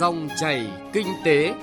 [0.00, 1.54] Dòng chảy kinh tế.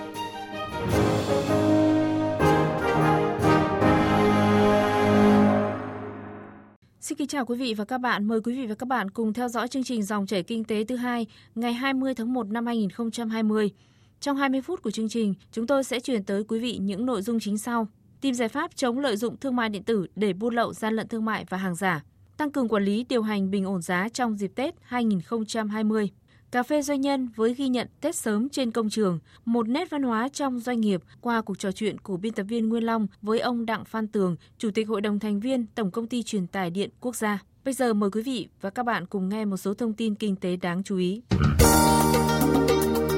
[6.99, 8.25] Xin kính chào quý vị và các bạn.
[8.25, 10.83] Mời quý vị và các bạn cùng theo dõi chương trình Dòng chảy kinh tế
[10.83, 13.71] thứ hai ngày 20 tháng 1 năm 2020.
[14.19, 17.21] Trong 20 phút của chương trình, chúng tôi sẽ chuyển tới quý vị những nội
[17.21, 17.87] dung chính sau.
[18.21, 21.07] Tìm giải pháp chống lợi dụng thương mại điện tử để buôn lậu gian lận
[21.07, 22.03] thương mại và hàng giả.
[22.37, 26.09] Tăng cường quản lý điều hành bình ổn giá trong dịp Tết 2020.
[26.51, 30.03] Cà phê doanh nhân với ghi nhận Tết sớm trên công trường, một nét văn
[30.03, 33.39] hóa trong doanh nghiệp qua cuộc trò chuyện của biên tập viên Nguyên Long với
[33.39, 36.69] ông Đặng Phan Tường, Chủ tịch Hội đồng thành viên Tổng công ty truyền tải
[36.69, 37.39] điện quốc gia.
[37.65, 40.35] Bây giờ mời quý vị và các bạn cùng nghe một số thông tin kinh
[40.35, 41.21] tế đáng chú ý.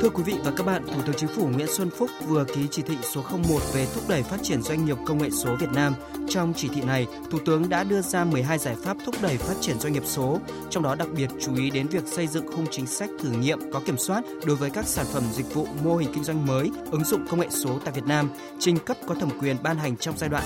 [0.02, 2.67] Thưa quý vị và các bạn, Thủ tướng Chính phủ Nguyễn Xuân Phúc vừa ký
[2.71, 5.70] chỉ thị số 01 về thúc đẩy phát triển doanh nghiệp công nghệ số Việt
[5.73, 5.94] Nam.
[6.30, 9.53] Trong chỉ thị này, Thủ tướng đã đưa ra 12 giải pháp thúc đẩy phát
[9.62, 10.39] triển doanh nghiệp số,
[10.70, 13.59] trong đó đặc biệt chú ý đến việc xây dựng khung chính sách thử nghiệm
[13.73, 16.72] có kiểm soát đối với các sản phẩm dịch vụ mô hình kinh doanh mới,
[16.91, 19.97] ứng dụng công nghệ số tại Việt Nam, trình cấp có thẩm quyền ban hành
[19.97, 20.44] trong giai đoạn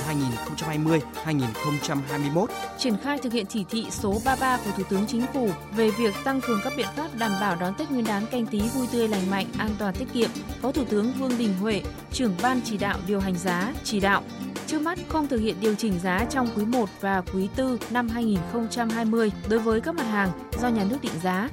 [1.26, 2.46] 2020-2021.
[2.78, 6.14] Triển khai thực hiện chỉ thị số 33 của Thủ tướng Chính phủ về việc
[6.24, 9.08] tăng cường các biện pháp đảm bảo đón Tết Nguyên đán canh tí vui tươi
[9.08, 10.30] lành mạnh, an toàn tiết kiệm,
[10.62, 14.24] Phó Thủ tướng Vương Đình Huệ, trưởng ban chỉ đạo điều hành giá, chỉ đạo
[14.68, 18.10] trước mắt không thực hiện điều chỉnh giá trong quý 1 và quý 4 năm
[18.10, 20.30] 2020 đối với các mặt hàng
[20.62, 21.50] do nhà nước định giá.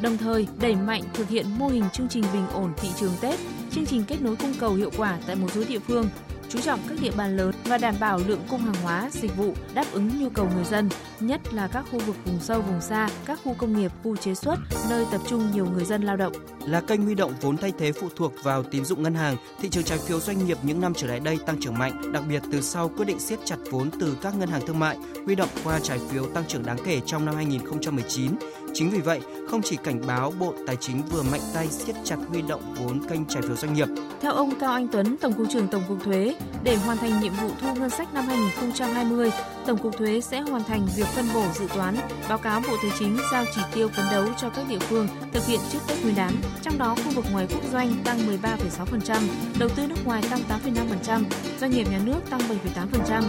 [0.00, 3.40] Đồng thời, đẩy mạnh thực hiện mô hình chương trình bình ổn thị trường Tết,
[3.70, 6.08] chương trình kết nối cung cầu hiệu quả tại một số địa phương,
[6.54, 9.54] chú trọng các địa bàn lớn và đảm bảo lượng cung hàng hóa, dịch vụ
[9.74, 10.88] đáp ứng nhu cầu người dân,
[11.20, 14.34] nhất là các khu vực vùng sâu, vùng xa, các khu công nghiệp, khu chế
[14.34, 14.58] xuất,
[14.90, 16.32] nơi tập trung nhiều người dân lao động.
[16.66, 19.68] Là kênh huy động vốn thay thế phụ thuộc vào tín dụng ngân hàng, thị
[19.68, 22.42] trường trái phiếu doanh nghiệp những năm trở lại đây tăng trưởng mạnh, đặc biệt
[22.52, 25.48] từ sau quyết định siết chặt vốn từ các ngân hàng thương mại, huy động
[25.64, 28.30] qua trái phiếu tăng trưởng đáng kể trong năm 2019.
[28.74, 32.16] Chính vì vậy, không chỉ cảnh báo Bộ Tài chính vừa mạnh tay siết chặt
[32.28, 33.88] huy động vốn kênh trái phiếu doanh nghiệp.
[34.20, 37.32] Theo ông Cao Anh Tuấn, Tổng cục trưởng Tổng cục Thuế, để hoàn thành nhiệm
[37.42, 39.30] vụ thu ngân sách năm 2020,
[39.66, 41.96] Tổng cục Thuế sẽ hoàn thành việc phân bổ dự toán,
[42.28, 45.46] báo cáo Bộ Tài chính giao chỉ tiêu phấn đấu cho các địa phương thực
[45.46, 46.32] hiện trước Tết Nguyên đán.
[46.62, 49.22] Trong đó, khu vực ngoài quốc doanh tăng 13,6%,
[49.58, 51.22] đầu tư nước ngoài tăng 8,5%,
[51.60, 53.22] doanh nghiệp nhà nước tăng 7,8%.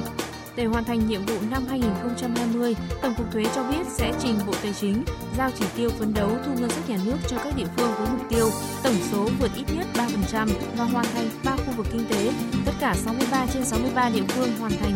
[0.56, 4.54] Để hoàn thành nhiệm vụ năm 2020, Tổng cục Thuế cho biết sẽ trình Bộ
[4.64, 5.04] Tài chính
[5.38, 8.08] giao chỉ tiêu phấn đấu thu ngân sách nhà nước cho các địa phương với
[8.12, 8.50] mục tiêu
[8.84, 12.32] tổng số vượt ít nhất 3% và hoàn thành 3 khu vực kinh tế.
[12.66, 14.92] Tất cả 63 trên 63 địa phương hoàn thành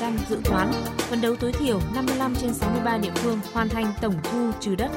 [0.00, 4.14] 100% dự toán, phấn đấu tối thiểu 55 trên 63 địa phương hoàn thành tổng
[4.22, 4.90] thu trừ đất.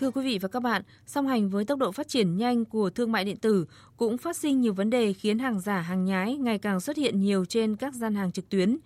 [0.00, 2.90] Thưa quý vị và các bạn, song hành với tốc độ phát triển nhanh của
[2.90, 3.66] thương mại điện tử
[3.96, 7.20] cũng phát sinh nhiều vấn đề khiến hàng giả hàng nhái ngày càng xuất hiện
[7.20, 8.76] nhiều trên các gian hàng trực tuyến.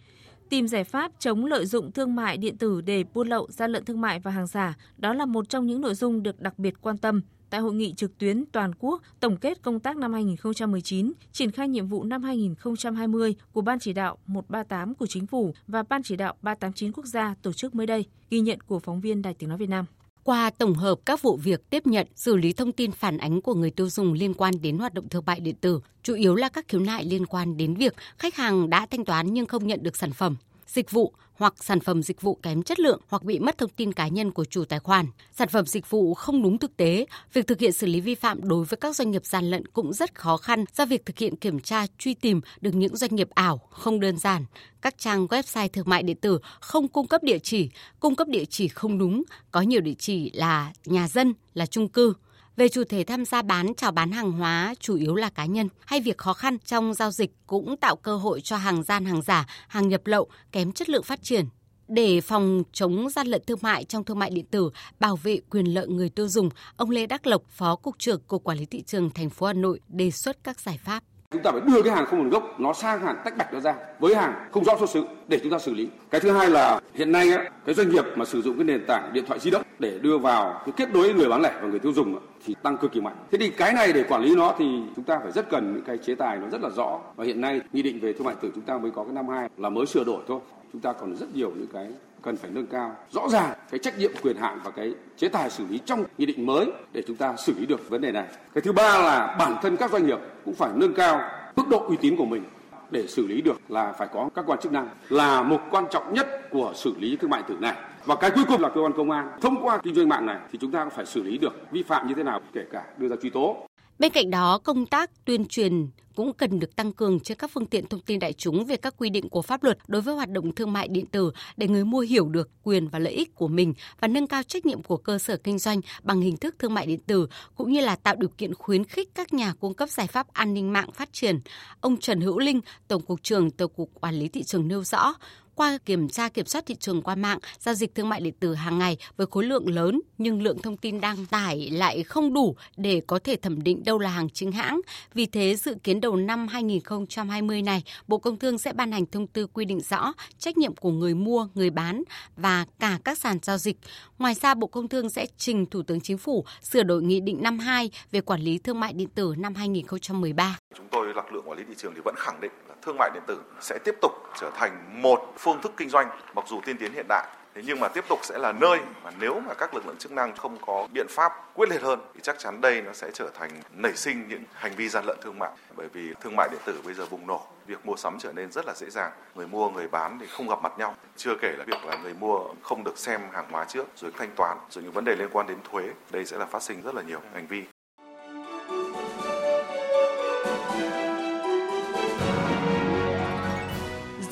[0.49, 3.85] Tìm giải pháp chống lợi dụng thương mại điện tử để buôn lậu, gian lận
[3.85, 6.75] thương mại và hàng giả, đó là một trong những nội dung được đặc biệt
[6.81, 7.21] quan tâm
[7.51, 11.69] tại hội nghị trực tuyến toàn quốc tổng kết công tác năm 2019, triển khai
[11.69, 16.17] nhiệm vụ năm 2020 của Ban chỉ đạo 138 của Chính phủ và Ban chỉ
[16.17, 19.49] đạo 389 quốc gia tổ chức mới đây, ghi nhận của phóng viên Đài Tiếng
[19.49, 19.85] Nói Việt Nam.
[20.25, 23.55] Qua tổng hợp các vụ việc tiếp nhận, xử lý thông tin phản ánh của
[23.55, 26.49] người tiêu dùng liên quan đến hoạt động thương mại điện tử, chủ yếu là
[26.49, 29.83] các khiếu nại liên quan đến việc khách hàng đã thanh toán nhưng không nhận
[29.83, 30.37] được sản phẩm,
[30.67, 33.93] dịch vụ hoặc sản phẩm dịch vụ kém chất lượng hoặc bị mất thông tin
[33.93, 37.47] cá nhân của chủ tài khoản, sản phẩm dịch vụ không đúng thực tế, việc
[37.47, 40.15] thực hiện xử lý vi phạm đối với các doanh nghiệp gian lận cũng rất
[40.15, 43.61] khó khăn do việc thực hiện kiểm tra truy tìm được những doanh nghiệp ảo
[43.71, 44.45] không đơn giản.
[44.83, 48.45] Các trang website thương mại điện tử không cung cấp địa chỉ, cung cấp địa
[48.45, 52.15] chỉ không đúng, có nhiều địa chỉ là nhà dân, là chung cư,
[52.57, 55.69] về chủ thể tham gia bán chào bán hàng hóa chủ yếu là cá nhân
[55.87, 59.23] hay việc khó khăn trong giao dịch cũng tạo cơ hội cho hàng gian hàng
[59.23, 61.45] giả, hàng nhập lậu kém chất lượng phát triển.
[61.89, 64.71] Để phòng chống gian lận thương mại trong thương mại điện tử,
[65.01, 68.45] bảo vệ quyền lợi người tiêu dùng, ông Lê Đắc Lộc, Phó Cục trưởng Cục
[68.45, 71.51] Quản lý Thị trường thành phố Hà Nội đề xuất các giải pháp chúng ta
[71.51, 74.15] phải đưa cái hàng không nguồn gốc nó sang hàng tách bạch nó ra với
[74.15, 75.89] hàng không rõ xuất xứ để chúng ta xử lý.
[76.11, 78.85] Cái thứ hai là hiện nay á, cái doanh nghiệp mà sử dụng cái nền
[78.87, 81.69] tảng điện thoại di động để đưa vào cái kết nối người bán lẻ và
[81.69, 83.17] người tiêu dùng thì tăng cực kỳ mạnh.
[83.31, 85.85] Thế thì cái này để quản lý nó thì chúng ta phải rất cần những
[85.85, 87.01] cái chế tài nó rất là rõ.
[87.17, 89.29] Và hiện nay nghị định về thương mại tử chúng ta mới có cái năm
[89.29, 90.41] hai là mới sửa đổi thôi.
[90.73, 91.89] Chúng ta còn rất nhiều những cái
[92.25, 95.51] cần phải nâng cao rõ ràng, cái trách nhiệm quyền hạn và cái chế tài
[95.51, 98.27] xử lý trong nghị định mới để chúng ta xử lý được vấn đề này.
[98.55, 101.21] Cái thứ ba là bản thân các doanh nghiệp cũng phải nâng cao
[101.57, 102.43] mức độ uy tín của mình
[102.91, 106.15] để xử lý được là phải có các quan chức năng là một quan trọng
[106.15, 107.77] nhất của xử lý thương mại tử này.
[108.05, 110.39] Và cái cuối cùng là cơ quan công an thông qua kinh doanh mạng này
[110.53, 113.09] thì chúng ta phải xử lý được vi phạm như thế nào, kể cả đưa
[113.09, 113.57] ra truy tố
[113.99, 117.67] Bên cạnh đó, công tác tuyên truyền cũng cần được tăng cường trên các phương
[117.67, 120.31] tiện thông tin đại chúng về các quy định của pháp luật đối với hoạt
[120.31, 123.49] động thương mại điện tử để người mua hiểu được quyền và lợi ích của
[123.49, 126.75] mình và nâng cao trách nhiệm của cơ sở kinh doanh bằng hình thức thương
[126.75, 129.91] mại điện tử cũng như là tạo điều kiện khuyến khích các nhà cung cấp
[129.91, 131.41] giải pháp an ninh mạng phát triển.
[131.81, 135.15] Ông Trần Hữu Linh, Tổng cục trưởng Tổng cục Quản lý thị trường nêu rõ,
[135.55, 138.55] qua kiểm tra kiểm soát thị trường qua mạng, giao dịch thương mại điện tử
[138.55, 142.57] hàng ngày với khối lượng lớn nhưng lượng thông tin đăng tải lại không đủ
[142.77, 144.81] để có thể thẩm định đâu là hàng chính hãng.
[145.15, 149.27] Vì thế, dự kiến đầu năm 2020 này, Bộ Công Thương sẽ ban hành thông
[149.27, 152.03] tư quy định rõ trách nhiệm của người mua, người bán
[152.37, 153.77] và cả các sàn giao dịch.
[154.19, 157.43] Ngoài ra, Bộ Công Thương sẽ trình Thủ tướng Chính phủ sửa đổi Nghị định
[157.43, 160.59] 52 về quản lý thương mại điện tử năm 2013.
[160.75, 163.11] Chúng tôi, lực lượng quản lý thị trường thì vẫn khẳng định là thương mại
[163.15, 166.77] điện tử sẽ tiếp tục trở thành một phương thức kinh doanh mặc dù tiên
[166.79, 169.75] tiến hiện đại Thế nhưng mà tiếp tục sẽ là nơi mà nếu mà các
[169.75, 172.83] lực lượng chức năng không có biện pháp quyết liệt hơn thì chắc chắn đây
[172.83, 175.51] nó sẽ trở thành nảy sinh những hành vi gian lận thương mại.
[175.77, 178.53] Bởi vì thương mại điện tử bây giờ bùng nổ, việc mua sắm trở nên
[178.53, 179.13] rất là dễ dàng.
[179.35, 180.95] Người mua, người bán thì không gặp mặt nhau.
[181.17, 184.31] Chưa kể là việc là người mua không được xem hàng hóa trước rồi thanh
[184.37, 185.91] toán, rồi những vấn đề liên quan đến thuế.
[186.11, 187.65] Đây sẽ là phát sinh rất là nhiều hành vi.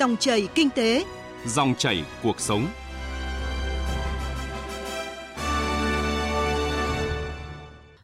[0.02, 1.04] Dòng chảy kinh tế,
[1.46, 2.66] dòng chảy cuộc sống.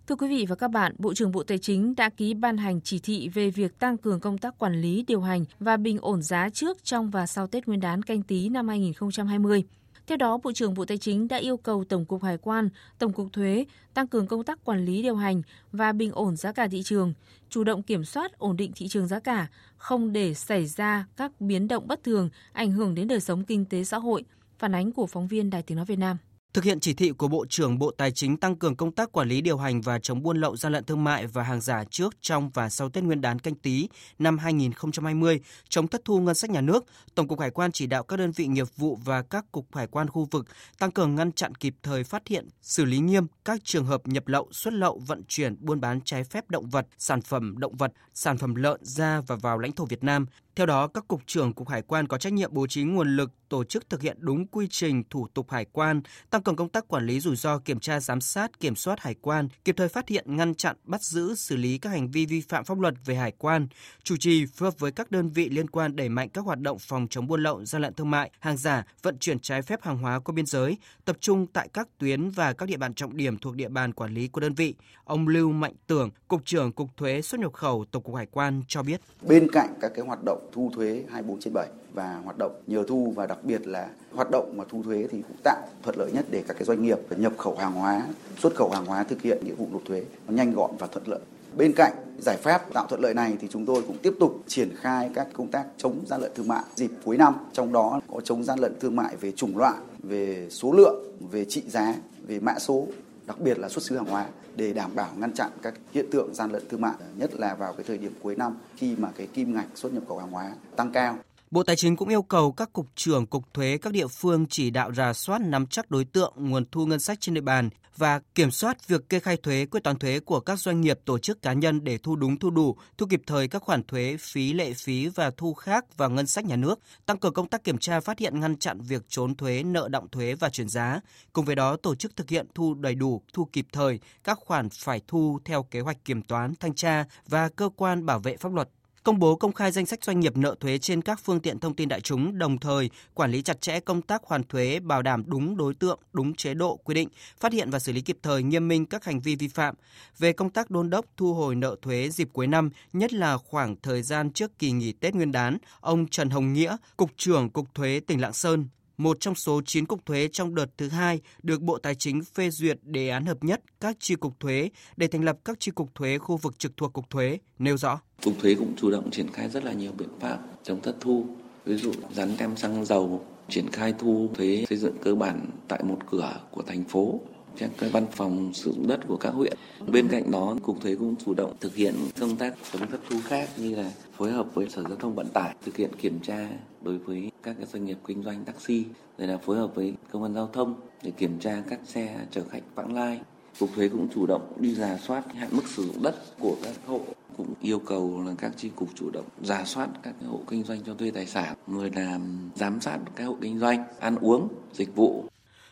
[0.07, 2.81] Thưa quý vị và các bạn, Bộ trưởng Bộ Tài chính đã ký ban hành
[2.81, 6.23] chỉ thị về việc tăng cường công tác quản lý, điều hành và bình ổn
[6.23, 9.65] giá trước, trong và sau Tết Nguyên đán canh tí năm 2020.
[10.09, 12.69] Theo đó, Bộ trưởng Bộ Tài chính đã yêu cầu Tổng cục Hải quan,
[12.99, 13.65] Tổng cục Thuế
[13.95, 17.13] tăng cường công tác quản lý điều hành và bình ổn giá cả thị trường,
[17.49, 19.47] chủ động kiểm soát ổn định thị trường giá cả,
[19.77, 23.65] không để xảy ra các biến động bất thường ảnh hưởng đến đời sống kinh
[23.65, 24.25] tế xã hội.
[24.59, 26.17] Phản ánh của phóng viên Đài Tiếng Nói Việt Nam.
[26.55, 29.29] Thực hiện chỉ thị của Bộ trưởng Bộ Tài chính tăng cường công tác quản
[29.29, 32.15] lý điều hành và chống buôn lậu gian lận thương mại và hàng giả trước,
[32.21, 36.51] trong và sau Tết Nguyên đán canh tí năm 2020, chống thất thu ngân sách
[36.51, 36.85] nhà nước,
[37.15, 39.87] Tổng cục Hải quan chỉ đạo các đơn vị nghiệp vụ và các cục hải
[39.87, 40.47] quan khu vực
[40.79, 44.29] tăng cường ngăn chặn kịp thời phát hiện, xử lý nghiêm các trường hợp nhập
[44.29, 47.93] lậu, xuất lậu, vận chuyển, buôn bán trái phép động vật, sản phẩm động vật,
[48.15, 50.27] sản phẩm lợn ra và vào lãnh thổ Việt Nam,
[50.59, 53.31] theo đó, các cục trưởng cục hải quan có trách nhiệm bố trí nguồn lực,
[53.49, 56.89] tổ chức thực hiện đúng quy trình thủ tục hải quan, tăng cường công tác
[56.89, 60.09] quản lý rủi ro, kiểm tra giám sát, kiểm soát hải quan, kịp thời phát
[60.09, 63.15] hiện, ngăn chặn, bắt giữ, xử lý các hành vi vi phạm pháp luật về
[63.15, 63.69] hải quan,
[64.03, 66.79] chủ trì phối hợp với các đơn vị liên quan đẩy mạnh các hoạt động
[66.81, 69.99] phòng chống buôn lậu, gian lận thương mại, hàng giả, vận chuyển trái phép hàng
[69.99, 73.39] hóa qua biên giới, tập trung tại các tuyến và các địa bàn trọng điểm
[73.39, 74.75] thuộc địa bàn quản lý của đơn vị.
[75.05, 78.63] Ông Lưu Mạnh Tưởng, cục trưởng cục thuế xuất nhập khẩu Tổng cục Hải quan
[78.69, 79.01] cho biết.
[79.23, 82.53] Bên cạnh các cái hoạt động thu thuế 24 trên 7 và hoạt động.
[82.67, 85.97] Nhờ thu và đặc biệt là hoạt động mà thu thuế thì cũng tạo thuận
[85.99, 88.03] lợi nhất để các cái doanh nghiệp nhập khẩu hàng hóa,
[88.39, 91.09] xuất khẩu hàng hóa thực hiện nghĩa vụ nộp thuế nó nhanh gọn và thuận
[91.09, 91.21] lợi.
[91.57, 94.71] Bên cạnh giải pháp tạo thuận lợi này thì chúng tôi cũng tiếp tục triển
[94.77, 96.63] khai các công tác chống gian lận thương mại.
[96.75, 100.47] Dịp cuối năm, trong đó có chống gian lận thương mại về chủng loại, về
[100.51, 101.95] số lượng, về trị giá,
[102.27, 102.87] về mã số,
[103.29, 104.27] đặc biệt là xuất xứ hàng hóa
[104.57, 107.73] để đảm bảo ngăn chặn các hiện tượng gian lận thương mại, nhất là vào
[107.73, 110.53] cái thời điểm cuối năm khi mà cái kim ngạch xuất nhập khẩu hàng hóa
[110.77, 111.19] tăng cao.
[111.51, 114.71] Bộ Tài chính cũng yêu cầu các cục trưởng, cục thuế các địa phương chỉ
[114.71, 118.21] đạo rà soát nắm chắc đối tượng nguồn thu ngân sách trên địa bàn và
[118.35, 121.43] kiểm soát việc kê khai thuế, quyết toán thuế của các doanh nghiệp, tổ chức
[121.43, 124.73] cá nhân để thu đúng thu đủ, thu kịp thời các khoản thuế, phí lệ
[124.73, 128.01] phí và thu khác vào ngân sách nhà nước, tăng cường công tác kiểm tra
[128.01, 131.01] phát hiện ngăn chặn việc trốn thuế, nợ động thuế và chuyển giá.
[131.33, 134.69] Cùng với đó, tổ chức thực hiện thu đầy đủ, thu kịp thời các khoản
[134.69, 138.53] phải thu theo kế hoạch kiểm toán, thanh tra và cơ quan bảo vệ pháp
[138.53, 138.69] luật
[139.09, 141.75] công bố công khai danh sách doanh nghiệp nợ thuế trên các phương tiện thông
[141.75, 145.23] tin đại chúng, đồng thời quản lý chặt chẽ công tác hoàn thuế, bảo đảm
[145.27, 147.09] đúng đối tượng, đúng chế độ quy định,
[147.41, 149.75] phát hiện và xử lý kịp thời nghiêm minh các hành vi vi phạm.
[150.19, 153.77] Về công tác đôn đốc thu hồi nợ thuế dịp cuối năm, nhất là khoảng
[153.83, 157.75] thời gian trước kỳ nghỉ Tết Nguyên đán, ông Trần Hồng Nghĩa, cục trưởng Cục
[157.75, 161.63] Thuế tỉnh Lạng Sơn một trong số 9 cục thuế trong đợt thứ hai được
[161.63, 165.25] Bộ Tài chính phê duyệt đề án hợp nhất các chi cục thuế để thành
[165.25, 168.01] lập các chi cục thuế khu vực trực thuộc cục thuế, nêu rõ.
[168.23, 171.27] Cục thuế cũng chủ động triển khai rất là nhiều biện pháp chống thất thu,
[171.65, 175.83] ví dụ dán tem xăng dầu, triển khai thu thuế xây dựng cơ bản tại
[175.83, 177.21] một cửa của thành phố
[177.59, 179.57] các cái văn phòng sử dụng đất của các huyện.
[179.87, 183.17] Bên cạnh đó, Cục Thuế cũng chủ động thực hiện công tác chống thất thu
[183.25, 186.49] khác như là phối hợp với Sở Giao thông Vận tải thực hiện kiểm tra
[186.83, 188.85] đối với các cái doanh nghiệp kinh doanh taxi,
[189.19, 192.43] rồi là phối hợp với công an giao thông để kiểm tra các xe chở
[192.51, 193.21] khách vãng lai.
[193.61, 196.75] Cục thuế cũng chủ động đi giả soát hạn mức sử dụng đất của các
[196.87, 197.01] hộ
[197.37, 200.81] cũng yêu cầu là các chi cục chủ động giả soát các hộ kinh doanh
[200.87, 204.97] cho thuê tài sản, người làm giám sát các hộ kinh doanh ăn uống, dịch
[204.97, 205.25] vụ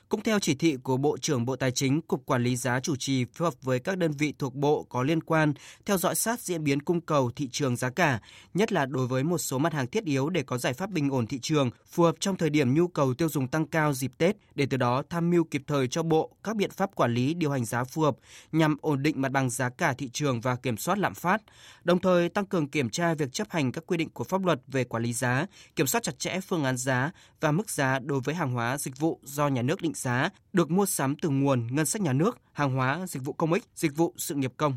[0.08, 2.96] cũng theo chỉ thị của Bộ trưởng Bộ Tài chính, Cục Quản lý giá chủ
[2.96, 5.54] trì phối hợp với các đơn vị thuộc Bộ có liên quan
[5.86, 8.20] theo dõi sát diễn biến cung cầu thị trường giá cả,
[8.54, 11.10] nhất là đối với một số mặt hàng thiết yếu để có giải pháp bình
[11.10, 14.12] ổn thị trường, phù hợp trong thời điểm nhu cầu tiêu dùng tăng cao dịp
[14.18, 17.34] Tết, để từ đó tham mưu kịp thời cho Bộ các biện pháp quản lý
[17.34, 18.16] điều hành giá phù hợp
[18.52, 21.42] nhằm ổn định mặt bằng giá cả thị trường và kiểm soát lạm phát,
[21.84, 24.60] đồng thời tăng cường kiểm tra việc chấp hành các quy định của pháp luật
[24.66, 25.46] về quản lý giá,
[25.76, 27.10] kiểm soát chặt chẽ phương án giá
[27.40, 30.70] và mức giá đối với hàng hóa dịch vụ do nhà nước định giá được
[30.70, 33.96] mua sắm từ nguồn ngân sách nhà nước, hàng hóa dịch vụ công ích, dịch
[33.96, 34.76] vụ sự nghiệp công.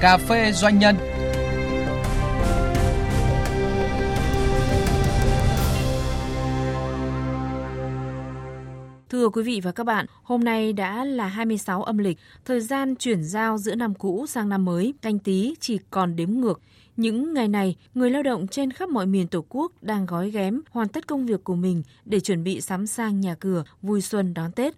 [0.00, 0.96] Cà phê doanh nhân
[9.10, 12.96] Thưa quý vị và các bạn, hôm nay đã là 26 âm lịch, thời gian
[12.96, 16.60] chuyển giao giữa năm cũ sang năm mới, canh tí chỉ còn đếm ngược.
[16.96, 20.60] Những ngày này, người lao động trên khắp mọi miền Tổ quốc đang gói ghém
[20.70, 24.34] hoàn tất công việc của mình để chuẩn bị sắm sang nhà cửa vui xuân
[24.34, 24.74] đón Tết.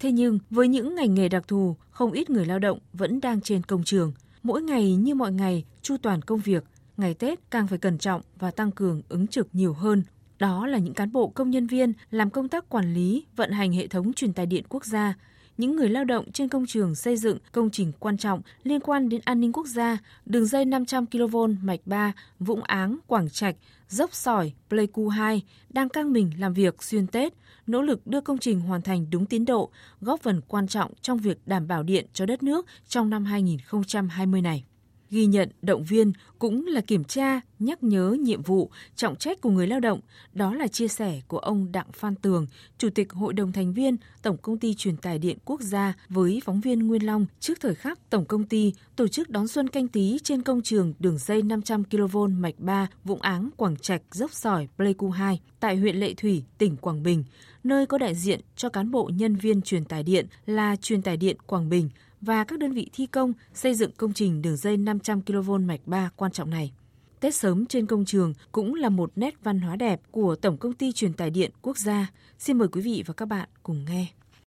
[0.00, 3.40] Thế nhưng, với những ngành nghề đặc thù, không ít người lao động vẫn đang
[3.40, 4.12] trên công trường.
[4.42, 6.64] Mỗi ngày như mọi ngày, chu toàn công việc,
[6.96, 10.02] ngày Tết càng phải cẩn trọng và tăng cường ứng trực nhiều hơn,
[10.38, 13.72] đó là những cán bộ công nhân viên làm công tác quản lý, vận hành
[13.72, 15.14] hệ thống truyền tài điện quốc gia,
[15.56, 19.08] những người lao động trên công trường xây dựng công trình quan trọng liên quan
[19.08, 23.56] đến an ninh quốc gia, đường dây 500 kV mạch 3, Vũng Áng, Quảng Trạch,
[23.88, 27.34] dốc sỏi, Pleiku 2 đang căng mình làm việc xuyên Tết,
[27.66, 29.70] nỗ lực đưa công trình hoàn thành đúng tiến độ,
[30.00, 34.42] góp phần quan trọng trong việc đảm bảo điện cho đất nước trong năm 2020
[34.42, 34.64] này
[35.10, 39.50] ghi nhận, động viên cũng là kiểm tra, nhắc nhớ nhiệm vụ, trọng trách của
[39.50, 40.00] người lao động.
[40.32, 42.46] Đó là chia sẻ của ông Đặng Phan Tường,
[42.78, 46.42] Chủ tịch Hội đồng thành viên Tổng công ty truyền tải điện quốc gia với
[46.44, 47.26] phóng viên Nguyên Long.
[47.40, 50.94] Trước thời khắc Tổng công ty tổ chức đón xuân canh tí trên công trường
[50.98, 55.76] đường dây 500 kV mạch 3 Vũng Áng, Quảng Trạch, Dốc Sỏi, Pleiku 2 tại
[55.76, 57.24] huyện Lệ Thủy, tỉnh Quảng Bình,
[57.64, 61.16] nơi có đại diện cho cán bộ nhân viên truyền tải điện là truyền tải
[61.16, 61.88] điện Quảng Bình,
[62.26, 65.80] và các đơn vị thi công xây dựng công trình đường dây 500 kV mạch
[65.86, 66.72] 3 quan trọng này.
[67.20, 70.72] Tết sớm trên công trường cũng là một nét văn hóa đẹp của Tổng công
[70.72, 72.06] ty truyền tải điện quốc gia.
[72.38, 74.06] Xin mời quý vị và các bạn cùng nghe.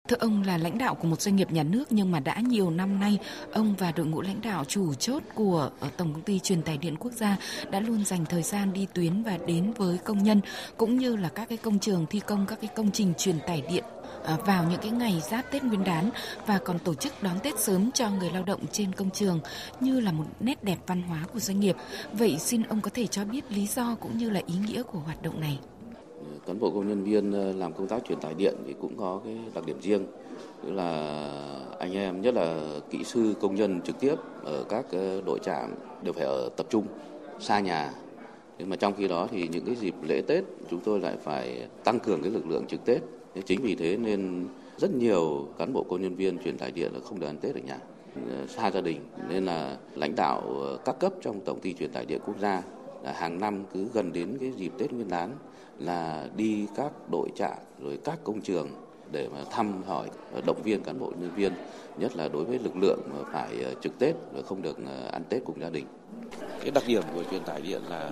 [0.07, 2.69] Thưa ông là lãnh đạo của một doanh nghiệp nhà nước nhưng mà đã nhiều
[2.69, 3.19] năm nay,
[3.53, 6.77] ông và đội ngũ lãnh đạo chủ chốt của ờ, Tổng công ty truyền tải
[6.77, 7.37] điện quốc gia
[7.71, 10.41] đã luôn dành thời gian đi tuyến và đến với công nhân,
[10.77, 13.63] cũng như là các cái công trường thi công, các cái công trình truyền tải
[13.69, 13.83] điện
[14.27, 16.09] À, vào những cái ngày giáp Tết Nguyên đán
[16.45, 19.39] và còn tổ chức đón Tết sớm cho người lao động trên công trường
[19.79, 21.75] như là một nét đẹp văn hóa của doanh nghiệp.
[22.13, 24.99] Vậy xin ông có thể cho biết lý do cũng như là ý nghĩa của
[24.99, 25.59] hoạt động này.
[26.47, 29.21] Cán bộ công nhân viên ờ, làm công tác truyền tải điện thì cũng có
[29.25, 30.05] cái đặc điểm riêng,
[30.63, 31.19] tức là
[31.79, 35.75] anh em, nhất là kỹ sư công nhân trực tiếp ở các ờ, đội trạm
[36.03, 36.85] đều phải ở tập trung,
[37.39, 37.91] xa nhà.
[38.59, 41.67] Nhưng mà trong khi đó thì những cái dịp lễ Tết chúng tôi lại phải
[41.83, 43.01] tăng cường cái lực lượng trực Tết
[43.45, 46.99] chính vì thế nên rất nhiều cán bộ công nhân viên truyền tải điện là
[46.99, 47.77] không được ăn Tết ở nhà
[48.29, 51.91] ờ, xa gia đình nên là lãnh đạo ờ, các cấp trong tổng ty truyền
[51.91, 52.61] tải điện quốc gia
[53.03, 55.29] là hàng năm cứ gần đến cái dịp Tết Nguyên đán
[55.79, 58.69] là đi các đội trạm rồi các công trường
[59.11, 61.53] để mà thăm hỏi ờ, động viên cán bộ nhân viên
[61.97, 64.77] nhất là đối với lực lượng mà phải trực Tết và không được
[65.11, 65.85] ăn Tết cùng gia đình.
[66.61, 68.11] Cái đặc điểm của truyền tải điện là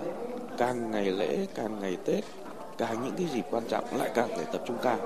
[0.58, 2.24] càng ngày lễ, càng ngày Tết,
[2.78, 4.98] càng những cái dịp quan trọng lại càng phải tập trung cao.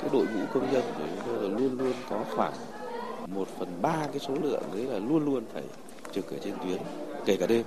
[0.00, 2.52] Cái đội ngũ công nhân của chúng tôi là luôn luôn có khoảng
[3.26, 5.62] một phần ba cái số lượng đấy là luôn luôn phải
[6.12, 6.78] trực ở trên tuyến,
[7.24, 7.64] kể cả đêm,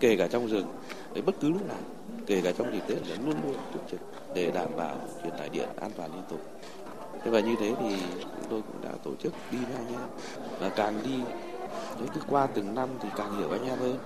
[0.00, 0.66] kể cả trong rừng,
[1.14, 1.78] đấy bất cứ lúc nào
[2.26, 4.00] kể cả trong dịp Tết là luôn luôn túc trực
[4.34, 6.40] để đảm bảo truyền tải điện an toàn liên tục.
[7.24, 10.00] Thế và như thế thì chúng tôi cũng đã tổ chức đi với anh em
[10.60, 11.16] và càng đi
[11.98, 13.98] đấy cứ qua từng năm thì càng hiểu anh em hơn.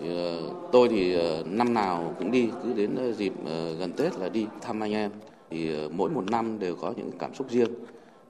[0.00, 0.40] Ờ,
[0.72, 3.32] tôi thì ờ, năm nào cũng đi, cứ đến ờ, dịp
[3.78, 5.10] gần Tết là đi thăm anh em.
[5.50, 7.70] Thì mỗi một năm đều có những cảm xúc riêng.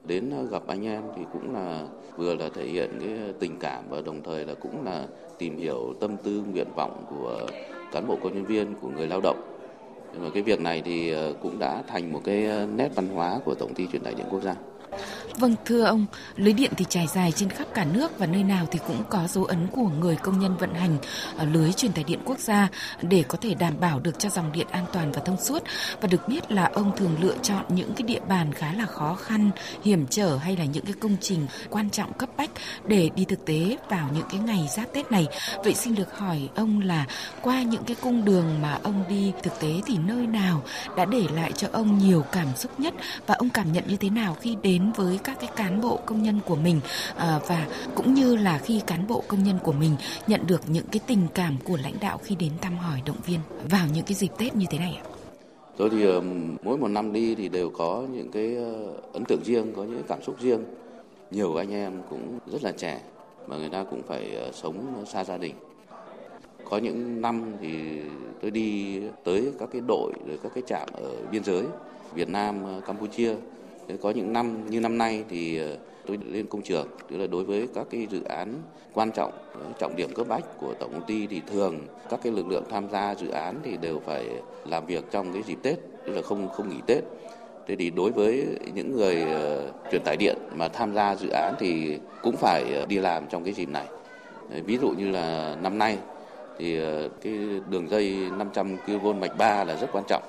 [0.07, 1.83] Đến gặp anh em thì cũng là
[2.17, 5.05] vừa là thể hiện cái tình cảm và đồng thời là cũng là
[5.37, 7.47] tìm hiểu tâm tư, nguyện vọng của
[7.91, 9.43] cán bộ, công nhân viên, của người lao động.
[10.13, 13.55] Nhưng mà cái việc này thì cũng đã thành một cái nét văn hóa của
[13.55, 14.55] tổng ty truyền tải điện quốc gia.
[15.39, 18.65] Vâng, thưa ông, lưới điện thì trải dài trên khắp cả nước và nơi nào
[18.71, 20.97] thì cũng có dấu ấn của người công nhân vận hành
[21.37, 22.67] ờ, lưới truyền tải điện quốc gia
[23.01, 25.63] để có thể đảm bảo được cho dòng điện an toàn và thông suốt.
[26.01, 29.15] Và được biết là ông thường lựa chọn những cái địa bàn khá là khó
[29.15, 29.51] khăn,
[29.83, 32.51] hiểm trở hay là những cái công trình quan trọng cấp bách
[32.85, 35.27] để đi thực tế vào những cái ngày giáp Tết này.
[35.63, 37.05] Vậy xin được hỏi ông là
[37.41, 40.61] qua những cái cung đường mà ông đi thực tế thì nơi nào
[40.97, 42.93] đã để lại cho ông nhiều cảm xúc nhất
[43.27, 46.23] và ông cảm nhận như thế nào khi đến với các cái cán bộ công
[46.23, 46.79] nhân của mình
[47.15, 49.95] à, và cũng như là khi cán bộ công nhân của mình
[50.27, 53.39] nhận được những cái tình cảm của lãnh đạo khi đến thăm hỏi động viên
[53.69, 55.05] vào những cái dịp Tết như thế này ạ?
[55.77, 56.05] Tôi thì
[56.63, 58.55] mỗi một năm đi thì đều có những cái
[59.13, 60.63] ấn tượng riêng, có những cảm xúc riêng.
[61.31, 63.01] Nhiều anh em cũng rất là trẻ
[63.47, 65.55] mà người ta cũng phải ờ, sống xa gia đình.
[66.69, 68.01] Có những năm thì
[68.41, 71.63] tôi đi tới các cái đội rồi các cái trạm ở biên giới
[72.13, 73.35] Việt Nam ờ, Campuchia.
[74.01, 77.43] Có những năm như năm nay thì ờ, tôi lên công trường tức là đối
[77.43, 78.61] với các cái dự án
[78.93, 82.33] quan trọng ờ, trọng điểm cấp bách của tổng công ty thì thường các cái
[82.33, 84.25] lực lượng tham gia dự án thì đều phải
[84.65, 87.03] làm việc trong cái dịp Tết tức là không không nghỉ Tết
[87.67, 91.53] Thế thì đối với những người uh, truyền tải điện mà tham gia dự án
[91.59, 93.85] thì cũng phải uh, đi làm trong cái dịp này.
[94.49, 95.97] Đấy, ví dụ như là năm nay
[96.57, 97.33] thì uh, cái
[97.69, 100.23] đường dây 500 kV mạch 3 là rất quan trọng.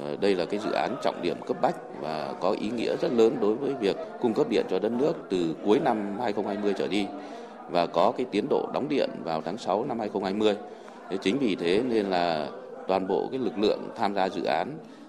[0.00, 3.12] Ờ, đây là cái dự án trọng điểm cấp bách và có ý nghĩa rất
[3.12, 6.88] lớn đối với việc cung cấp điện cho đất nước từ cuối năm 2020 trở
[6.88, 7.06] đi
[7.70, 10.56] và có cái tiến độ đóng điện vào tháng 6 năm 2020.
[11.10, 12.48] Thế chính vì thế nên là
[12.88, 14.68] toàn bộ cái lực lượng tham gia dự án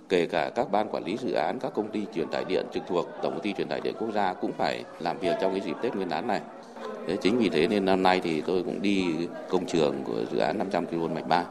[0.10, 2.84] kể cả các ban quản lý dự án, các công ty truyền tải điện trực
[2.88, 5.62] thuộc Tổng công ty truyền tải điện quốc gia cũng phải làm việc trong cái
[5.62, 6.42] dịp Tết Nguyên đán này.
[7.08, 9.06] Thế chính vì thế nên năm nay thì tôi cũng đi
[9.50, 11.46] công trường của dự án 500 kV mạch 3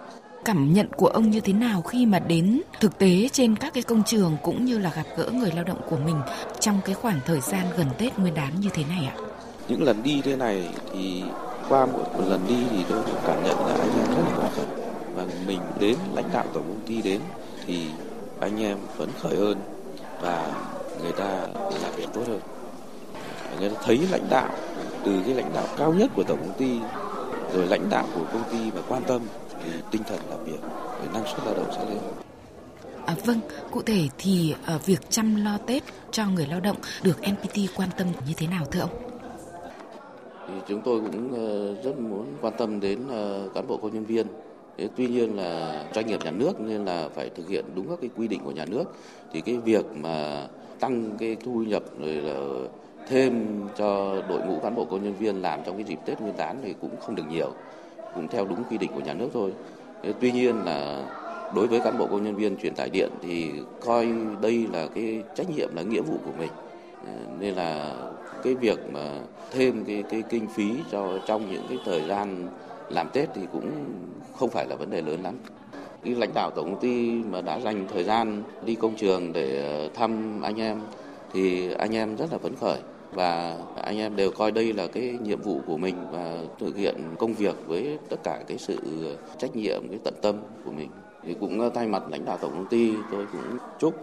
[0.45, 3.83] cảm nhận của ông như thế nào khi mà đến thực tế trên các cái
[3.83, 6.17] công trường cũng như là gặp gỡ người lao động của mình
[6.61, 9.17] trong cái khoảng thời gian gần Tết Nguyên đán như thế này ạ?
[9.69, 11.23] Những lần đi thế này thì
[11.69, 14.51] qua mỗi một lần đi thì tôi cảm nhận là anh em rất là phấn
[14.57, 14.67] khởi
[15.15, 17.21] và mình đến, lãnh đạo tổng công ty đến
[17.67, 17.87] thì
[18.41, 19.59] anh em phấn khởi hơn
[20.21, 20.53] và
[21.03, 21.47] người ta
[21.83, 22.41] làm việc tốt hơn
[23.61, 24.49] người ta thấy lãnh đạo,
[25.05, 26.79] từ cái lãnh đạo cao nhất của tổng công ty,
[27.55, 29.21] rồi lãnh đạo của công ty và quan tâm
[29.91, 30.61] tinh thần làm việc
[31.01, 31.99] về năng suất lao động sẽ lên
[33.07, 33.41] À, vâng,
[33.71, 37.89] cụ thể thì ở việc chăm lo Tết cho người lao động được NPT quan
[37.99, 38.91] tâm như thế nào thưa ông?
[40.49, 44.05] Thì chúng tôi cũng ờ, rất muốn quan tâm đến ờ, cán bộ công nhân
[44.05, 44.27] viên.
[44.79, 47.99] Thế tuy nhiên là doanh nghiệp nhà nước nên là phải thực hiện đúng các
[48.01, 48.85] cái quy định của nhà nước.
[49.33, 50.47] Thì cái việc mà
[50.81, 52.69] tăng cái thu nhập rồi là
[53.09, 56.37] thêm cho đội ngũ cán bộ công nhân viên làm trong cái dịp Tết Nguyên
[56.37, 57.53] đán thì cũng không được nhiều
[58.15, 59.53] cũng theo đúng quy định của nhà nước thôi.
[60.21, 61.03] Tuy nhiên là
[61.55, 64.09] đối với cán bộ công nhân viên truyền tải điện thì coi
[64.41, 66.51] đây là cái trách nhiệm, là nghĩa vụ của mình
[67.07, 67.95] ờ, nên là
[68.43, 72.49] cái việc mà thêm cái cái kinh phí cho, trong những cái thời gian
[72.91, 73.71] làm Tết thì cũng
[74.37, 75.35] không phải là vấn đề lớn lắm.
[76.05, 79.63] Cái lãnh đạo tổng công ty mà đã dành thời gian đi công trường để
[79.63, 80.81] ờ, thăm anh em
[81.33, 82.79] thì anh em rất là phấn khởi
[83.15, 86.95] và anh em đều coi đây là cái nhiệm vụ của mình và thực hiện
[87.19, 88.79] công việc với tất cả cái sự
[89.39, 90.89] trách nhiệm, cái tận tâm của mình.
[91.27, 93.95] Thì cũng ờ, thay mặt lãnh đạo tổng công ty, tôi cũng chúc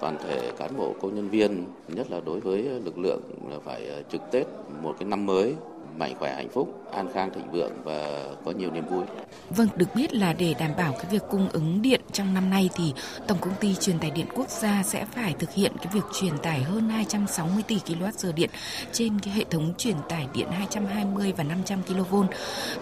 [0.00, 3.20] toàn thể cán bộ, công nhân viên, nhất là đối với lực lượng
[3.64, 4.46] phải ờ, trực Tết
[4.82, 5.54] một cái năm mới
[5.96, 9.04] mạnh khỏe hạnh phúc, an khang thịnh vượng và có nhiều niềm vui.
[9.50, 12.70] Vâng, được biết là để đảm bảo cái việc cung ứng điện trong năm nay
[12.74, 12.92] thì
[13.28, 16.38] Tổng công ty truyền tải điện quốc gia sẽ phải thực hiện cái việc truyền
[16.38, 18.50] tải hơn 260 tỷ kWh điện
[18.92, 22.14] trên cái hệ thống truyền tải điện 220 và 500 kV.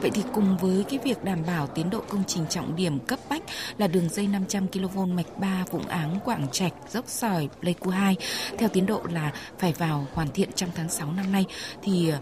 [0.00, 3.18] Vậy thì cùng với cái việc đảm bảo tiến độ công trình trọng điểm cấp
[3.30, 3.42] bách
[3.78, 8.16] là đường dây 500 kV mạch 3 Vũng Áng Quảng Trạch dốc sỏi Pleiku 2
[8.58, 11.44] theo tiến độ là phải vào hoàn thiện trong tháng 6 năm nay
[11.82, 12.12] thì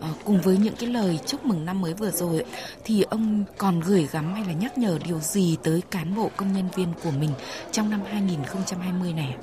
[0.00, 2.44] Ờ, cùng với những cái lời chúc mừng năm mới vừa rồi
[2.84, 6.52] thì ông còn gửi gắm hay là nhắc nhở điều gì tới cán bộ công
[6.52, 7.30] nhân viên của mình
[7.72, 9.36] trong năm 2020 này?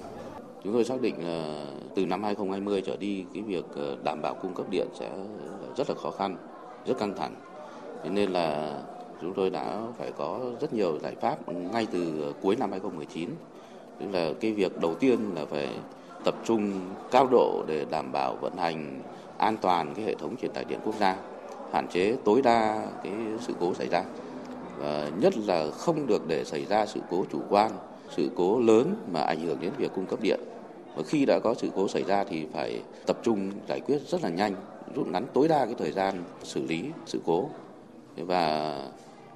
[0.63, 1.65] Chúng tôi xác định là
[1.95, 5.11] từ năm 2020 trở đi cái việc ờ, đảm bảo cung cấp điện sẽ
[5.77, 6.37] rất là khó khăn,
[6.85, 7.35] rất căng thẳng.
[8.03, 8.77] Thế nên là
[9.21, 13.29] chúng tôi đã phải có rất nhiều giải pháp ngay từ cuối năm 2019.
[13.99, 15.69] Tức là cái việc đầu tiên là phải
[16.25, 16.79] tập trung
[17.11, 19.01] cao độ để đảm bảo vận hành
[19.37, 21.17] an toàn cái hệ thống truyền tải điện quốc gia,
[21.71, 24.03] hạn chế tối đa cái sự cố xảy ra.
[24.77, 27.71] Và nhất là không được để xảy ra sự cố chủ quan,
[28.15, 30.39] sự cố lớn mà ảnh hưởng đến việc cung cấp điện.
[30.95, 34.23] Và khi đã có sự cố xảy ra thì phải tập trung giải quyết rất
[34.23, 34.55] là nhanh,
[34.95, 37.49] rút ngắn tối đa cái thời gian xử lý sự cố.
[38.17, 38.75] Và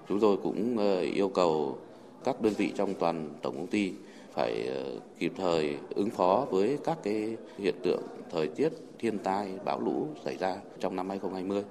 [0.10, 1.78] chúng tôi cũng ờ, yêu cầu
[2.24, 3.92] các đơn vị trong toàn tổng công ty
[4.34, 4.84] phải ờ,
[5.20, 10.08] kịp thời ứng phó với các cái hiện tượng thời tiết thiên tai bão lũ
[10.26, 11.64] xảy ra trong năm 2020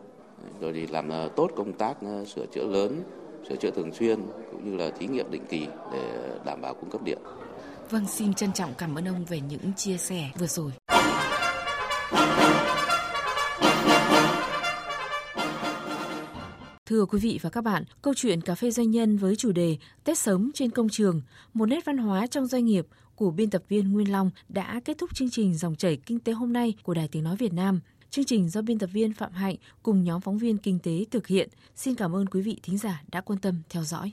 [0.60, 3.02] rồi thì làm ờ, tốt công tác ờ, sửa chữa lớn
[3.48, 4.18] sửa chữa thường xuyên
[4.50, 7.18] cũng như là thí nghiệm định kỳ để đảm bảo cung cấp điện.
[7.90, 10.72] Vâng, xin trân trọng cảm ơn ông về những chia sẻ vừa rồi.
[16.88, 19.76] Thưa quý vị và các bạn, câu chuyện cà phê doanh nhân với chủ đề
[20.04, 21.22] Tết sớm trên công trường,
[21.54, 24.98] một nét văn hóa trong doanh nghiệp của biên tập viên Nguyên Long đã kết
[24.98, 27.80] thúc chương trình Dòng chảy kinh tế hôm nay của Đài Tiếng Nói Việt Nam.
[28.10, 31.26] Chương trình do biên tập viên Phạm Hạnh cùng nhóm phóng viên kinh tế thực
[31.26, 31.48] hiện.
[31.76, 34.12] Xin cảm ơn quý vị thính giả đã quan tâm theo dõi.